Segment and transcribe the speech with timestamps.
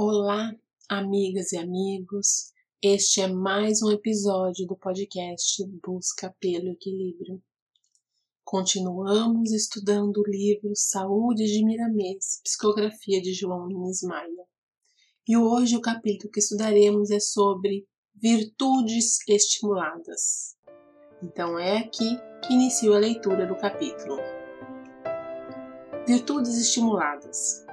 [0.00, 0.54] Olá,
[0.88, 2.52] amigas e amigos.
[2.80, 7.42] Este é mais um episódio do podcast Busca pelo Equilíbrio.
[8.44, 14.46] Continuamos estudando o livro Saúde de Miramês, psicografia de João Nunes Maia.
[15.26, 17.84] E hoje o capítulo que estudaremos é sobre
[18.14, 20.54] virtudes estimuladas.
[21.20, 24.16] Então é aqui que inicio a leitura do capítulo.
[26.06, 27.66] Virtudes estimuladas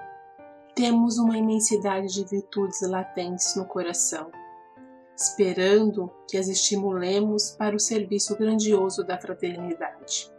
[0.76, 4.30] temos uma imensidade de virtudes latentes no coração,
[5.16, 10.30] esperando que as estimulemos para o serviço grandioso da fraternidade.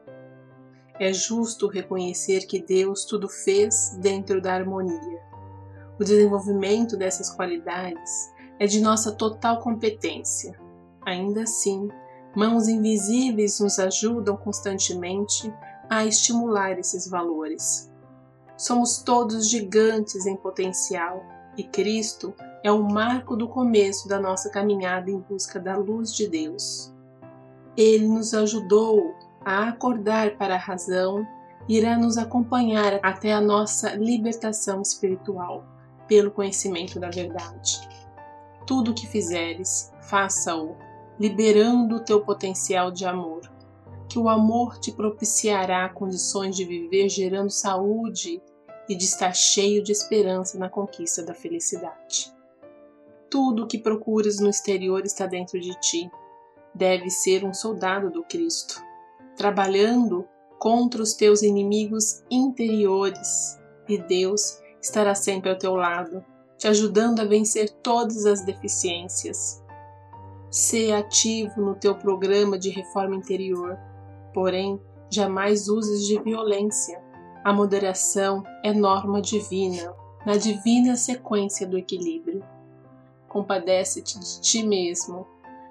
[1.01, 5.23] É justo reconhecer que Deus tudo fez dentro da harmonia.
[5.99, 10.59] O desenvolvimento dessas qualidades é de nossa total competência.
[11.01, 11.89] Ainda assim,
[12.35, 15.51] mãos invisíveis nos ajudam constantemente
[15.89, 17.91] a estimular esses valores.
[18.57, 21.23] Somos todos gigantes em potencial
[21.59, 26.27] e Cristo é o marco do começo da nossa caminhada em busca da luz de
[26.27, 26.93] Deus.
[27.77, 31.27] Ele nos ajudou a acordar para a razão
[31.69, 35.63] e irá nos acompanhar até a nossa libertação espiritual
[36.09, 37.87] pelo conhecimento da verdade.
[38.67, 40.77] Tudo o que fizeres, faça-o,
[41.21, 43.56] liberando o teu potencial de amor
[44.09, 48.41] que o amor te propiciará condições de viver gerando saúde
[48.89, 52.33] e de estar cheio de esperança na conquista da felicidade.
[53.29, 56.11] Tudo o que procuras no exterior está dentro de ti.
[56.75, 58.81] Deve ser um soldado do Cristo,
[59.37, 60.27] trabalhando
[60.59, 66.25] contra os teus inimigos interiores, e Deus estará sempre ao teu lado,
[66.57, 69.63] te ajudando a vencer todas as deficiências.
[70.51, 73.79] Sê ativo no teu programa de reforma interior
[74.37, 77.03] porém, jamais uses de violência.
[77.43, 79.95] A moderação é norma divina,
[80.27, 82.45] na divina sequência do equilíbrio.
[83.27, 85.27] Compadece-te de ti mesmo,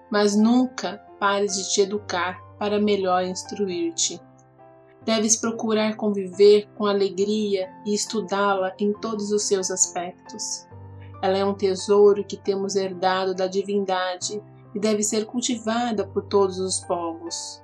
[0.10, 4.20] mas nunca pares de te educar para melhor instruir-te.
[5.04, 10.68] Deves procurar conviver com alegria e estudá-la em todos os seus aspectos.
[11.22, 14.42] Ela é um tesouro que temos herdado da divindade
[14.74, 17.64] e deve ser cultivada por todos os povos.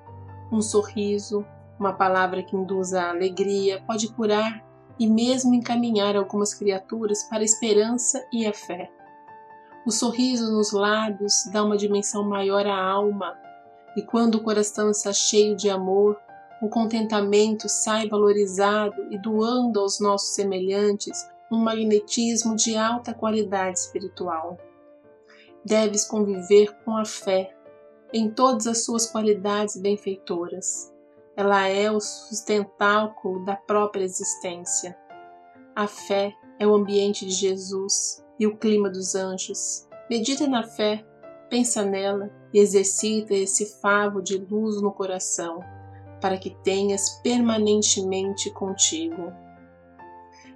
[0.52, 1.46] Um sorriso,
[1.80, 4.64] uma palavra que induza a alegria, pode curar
[5.00, 8.92] e mesmo encaminhar algumas criaturas para a esperança e a fé.
[9.86, 13.36] O sorriso nos lábios dá uma dimensão maior à alma,
[13.98, 16.20] e quando o coração está cheio de amor,
[16.62, 24.58] o contentamento sai valorizado e doando aos nossos semelhantes um magnetismo de alta qualidade espiritual.
[25.66, 27.56] Deves conviver com a fé,
[28.14, 30.92] em todas as suas qualidades benfeitoras.
[31.36, 34.98] Ela é o sustentáculo da própria existência.
[35.76, 39.88] A fé é o ambiente de Jesus e o clima dos anjos.
[40.10, 41.06] Medita na fé,
[41.50, 45.60] pensa nela e exercita esse favo de luz no coração,
[46.20, 49.32] para que tenhas permanentemente contigo.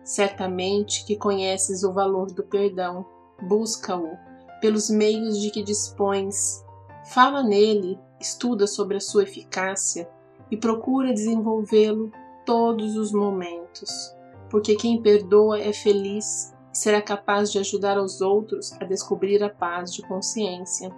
[0.03, 3.05] Certamente que conheces o valor do perdão,
[3.41, 4.17] busca-o
[4.59, 6.65] pelos meios de que dispões
[7.05, 10.09] Fala nele, estuda sobre a sua eficácia
[10.49, 12.11] e procura desenvolvê-lo
[12.43, 14.16] todos os momentos,
[14.49, 19.49] porque quem perdoa é feliz e será capaz de ajudar os outros a descobrir a
[19.49, 20.91] paz de consciência.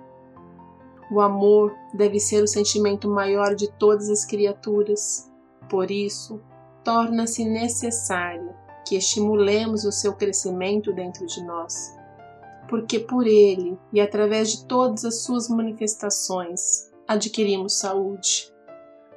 [1.12, 5.29] O amor deve ser o sentimento maior de todas as criaturas,
[5.69, 6.41] por isso,
[6.85, 8.56] torna-se necessário
[8.88, 11.97] que estimulemos o seu crescimento dentro de nós
[12.70, 18.54] porque por ele e através de todas as suas manifestações adquirimos saúde,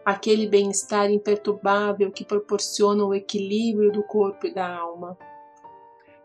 [0.05, 5.19] aquele bem-estar imperturbável que proporciona o equilíbrio do corpo e da alma.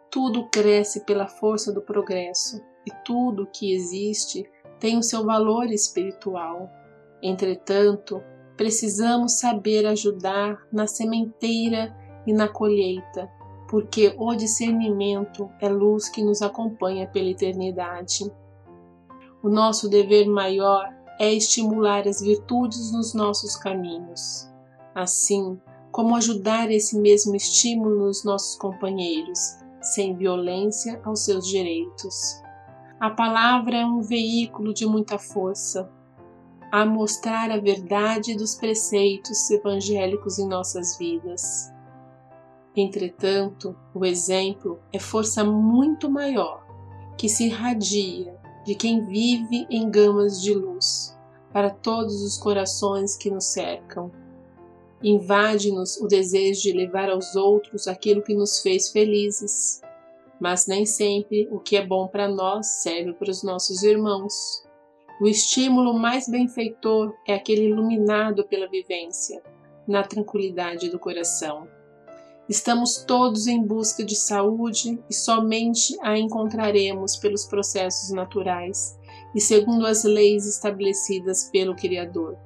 [0.09, 4.49] Tudo cresce pela força do progresso e tudo que existe
[4.79, 6.69] tem o seu valor espiritual.
[7.21, 8.21] Entretanto,
[8.55, 13.29] precisamos saber ajudar na sementeira e na colheita
[13.67, 18.31] porque o discernimento é luz que nos acompanha pela eternidade.
[19.41, 24.49] O nosso dever maior é estimular as virtudes nos nossos caminhos,
[24.93, 25.59] assim
[25.91, 32.41] como ajudar esse mesmo estímulo nos nossos companheiros, sem violência aos seus direitos.
[32.99, 35.89] A palavra é um veículo de muita força
[36.71, 41.71] a mostrar a verdade dos preceitos evangélicos em nossas vidas.
[42.75, 46.65] Entretanto, o exemplo é força muito maior
[47.17, 48.35] que se irradia
[48.65, 51.15] de quem vive em gamas de luz
[51.53, 54.11] para todos os corações que nos cercam.
[55.01, 59.81] Invade-nos o desejo de levar aos outros aquilo que nos fez felizes.
[60.37, 64.65] mas nem sempre o que é bom para nós serve para os nossos irmãos.
[65.21, 69.41] O estímulo mais benfeitor é aquele iluminado pela vivência,
[69.87, 71.69] na tranquilidade do coração.
[72.47, 78.95] Estamos todos em busca de saúde e somente a encontraremos pelos processos naturais
[79.33, 82.37] e segundo as leis estabelecidas pelo Criador.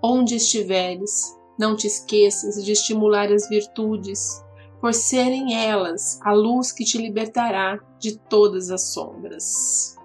[0.00, 4.40] Onde estiveres, não te esqueças de estimular as virtudes,
[4.80, 9.96] por serem elas a luz que te libertará de todas as sombras.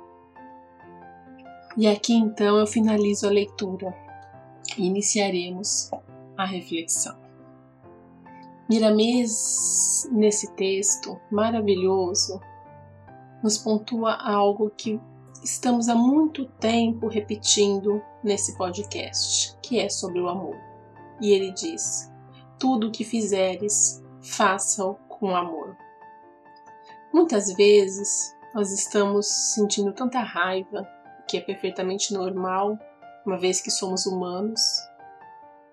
[1.77, 3.93] E aqui então eu finalizo a leitura
[4.75, 5.91] e iniciaremos
[6.35, 7.28] a reflexão.
[8.69, 12.39] Miramês, nesse texto maravilhoso,
[13.41, 15.01] nos pontua algo que
[15.43, 20.55] estamos há muito tempo repetindo nesse podcast, que é sobre o amor.
[21.19, 22.11] E ele diz:
[22.59, 25.75] Tudo o que fizeres, faça-o com amor.
[27.11, 30.87] Muitas vezes nós estamos sentindo tanta raiva,
[31.27, 32.77] que é perfeitamente normal,
[33.25, 34.61] uma vez que somos humanos,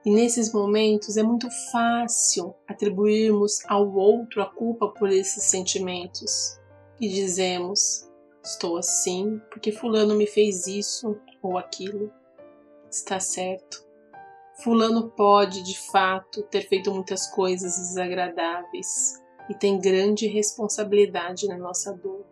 [0.07, 6.61] e nesses momentos é muito fácil atribuirmos ao outro a culpa por esses sentimentos
[7.01, 8.09] e dizemos:
[8.41, 12.13] estou assim porque Fulano me fez isso ou aquilo.
[12.89, 13.85] Está certo.
[14.63, 19.21] Fulano pode, de fato, ter feito muitas coisas desagradáveis
[19.51, 22.25] e tem grande responsabilidade na nossa dor.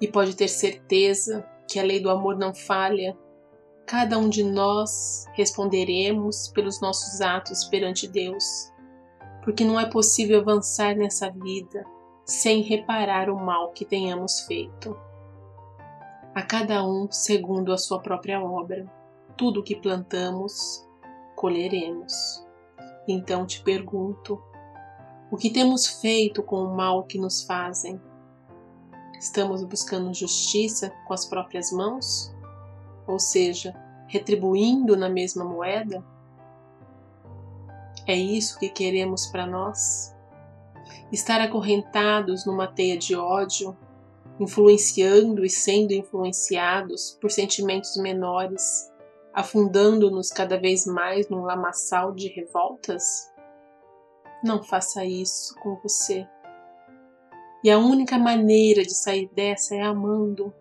[0.00, 3.16] E pode ter certeza que a lei do amor não falha
[3.86, 8.72] cada um de nós responderemos pelos nossos atos perante Deus,
[9.44, 11.86] porque não é possível avançar nessa vida
[12.24, 14.98] sem reparar o mal que tenhamos feito.
[16.34, 18.84] A cada um segundo a sua própria obra,
[19.36, 20.84] tudo o que plantamos,
[21.36, 22.44] colheremos.
[23.06, 24.42] Então te pergunto:
[25.30, 28.00] o que temos feito com o mal que nos fazem?
[29.18, 32.35] Estamos buscando justiça com as próprias mãos?
[33.06, 33.74] Ou seja,
[34.08, 36.04] retribuindo na mesma moeda?
[38.06, 40.14] É isso que queremos para nós?
[41.10, 43.76] Estar acorrentados numa teia de ódio,
[44.38, 48.92] influenciando e sendo influenciados por sentimentos menores,
[49.34, 53.32] afundando-nos cada vez mais num lamaçal de revoltas?
[54.42, 56.26] Não faça isso com você.
[57.64, 60.54] E a única maneira de sair dessa é amando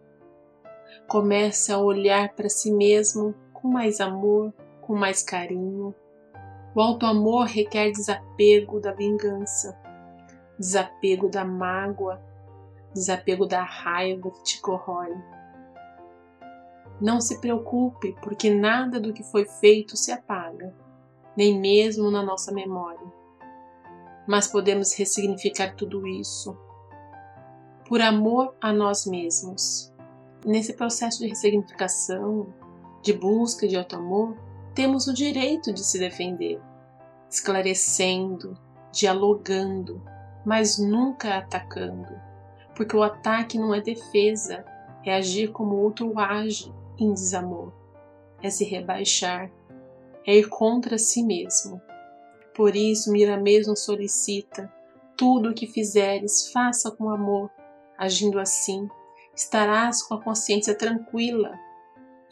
[1.07, 5.94] comece a olhar para si mesmo com mais amor, com mais carinho.
[6.75, 9.80] O auto-amor requer desapego da vingança,
[10.60, 12.22] desapego da mágoa,
[12.94, 15.16] desapego da raiva que te corrói.
[17.00, 20.74] Não se preocupe, porque nada do que foi feito se apaga,
[21.36, 23.13] nem mesmo na nossa memória.
[24.28, 26.58] Mas podemos ressignificar tudo isso
[27.88, 29.94] por amor a nós mesmos
[30.45, 32.47] nesse processo de ressignificação,
[33.01, 34.38] de busca de auto-amor,
[34.74, 36.62] temos o direito de se defender,
[37.30, 38.57] esclarecendo,
[38.92, 40.01] dialogando,
[40.45, 42.13] mas nunca atacando,
[42.75, 44.63] porque o ataque não é defesa,
[45.03, 47.74] é agir como o outro age em desamor,
[48.41, 49.51] é se rebaixar,
[50.25, 51.81] é ir contra si mesmo.
[52.53, 54.71] Por isso, Mira mesmo solicita:
[55.18, 57.50] tudo o que fizeres, faça com amor,
[57.98, 58.88] agindo assim,
[59.36, 61.51] estarás com a consciência tranquila,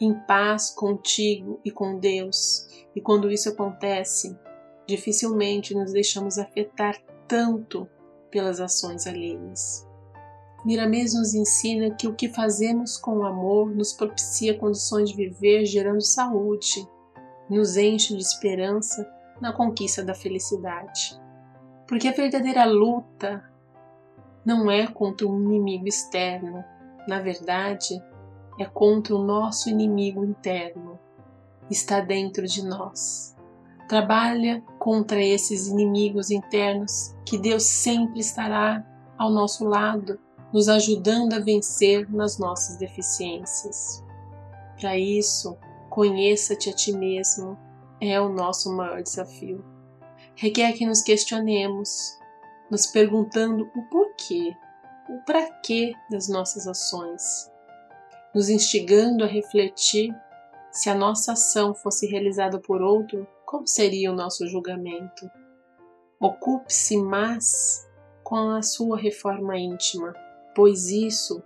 [0.00, 2.66] em paz contigo e com Deus.
[2.94, 4.36] E quando isso acontece,
[4.86, 6.96] dificilmente nos deixamos afetar
[7.26, 7.88] tanto
[8.30, 9.86] pelas ações alheias.
[10.64, 15.66] Miramês nos ensina que o que fazemos com o amor nos propicia condições de viver
[15.66, 16.88] gerando saúde,
[17.50, 19.06] nos enche de esperança
[19.40, 21.20] na conquista da felicidade.
[21.86, 23.44] Porque a verdadeira luta
[24.44, 26.64] não é contra um inimigo externo,
[27.08, 28.02] na verdade,
[28.58, 30.98] é contra o nosso inimigo interno.
[31.70, 33.34] Está dentro de nós.
[33.88, 38.84] Trabalha contra esses inimigos internos que Deus sempre estará
[39.18, 40.18] ao nosso lado,
[40.52, 44.02] nos ajudando a vencer nas nossas deficiências.
[44.80, 45.56] Para isso,
[45.90, 47.58] conheça-te a ti mesmo
[48.00, 49.64] é o nosso maior desafio.
[50.36, 52.18] Requer que nos questionemos,
[52.70, 54.54] nos perguntando o porquê
[55.08, 57.50] o para quê das nossas ações,
[58.34, 60.14] nos instigando a refletir
[60.70, 65.30] se a nossa ação fosse realizada por outro, como seria o nosso julgamento.
[66.18, 67.88] Ocupe-se mais
[68.24, 70.14] com a sua reforma íntima,
[70.54, 71.42] pois isso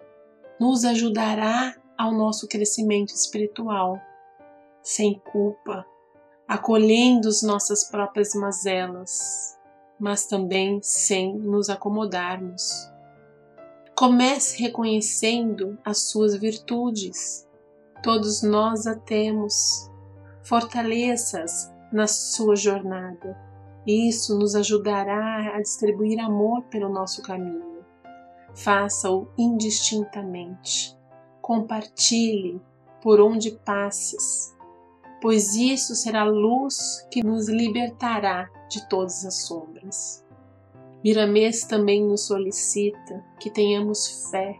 [0.59, 4.01] nos ajudará ao nosso crescimento espiritual,
[4.83, 5.85] sem culpa,
[6.47, 9.59] acolhendo as nossas próprias mazelas,
[9.99, 12.91] mas também sem nos acomodarmos.
[13.99, 17.49] Comece reconhecendo as suas virtudes.
[18.01, 19.91] Todos nós a temos.
[20.45, 23.37] Fortaleça-as na sua jornada.
[23.85, 27.85] Isso nos ajudará a distribuir amor pelo nosso caminho.
[28.55, 30.97] Faça-o indistintamente.
[31.43, 32.63] Compartilhe
[33.03, 34.57] por onde passes,
[35.21, 40.25] pois isso será luz que nos libertará de todas as sombras.
[41.03, 44.59] Miramês também nos solicita que tenhamos fé.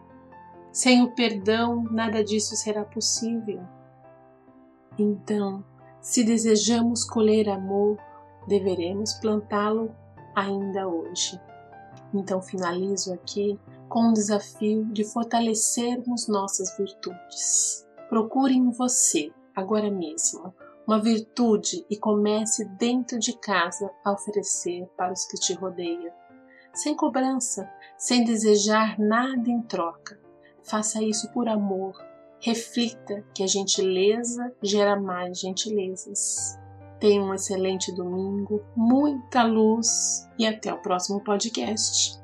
[0.71, 3.61] Sem o perdão, nada disso será possível.
[4.97, 5.63] Então,
[6.01, 7.97] se desejamos colher amor,
[8.47, 9.93] deveremos plantá-lo
[10.33, 11.39] ainda hoje.
[12.13, 17.85] Então, finalizo aqui com o desafio de fortalecermos nossas virtudes.
[18.07, 20.53] Procure em você, agora mesmo,
[20.87, 26.18] uma virtude e comece dentro de casa a oferecer para os que te rodeiam
[26.73, 30.19] sem cobrança, sem desejar nada em troca.
[30.63, 31.93] Faça isso por amor.
[32.39, 36.57] Reflita que a gentileza gera mais gentilezas.
[36.99, 42.19] Tenha um excelente domingo, muita luz e até o próximo podcast.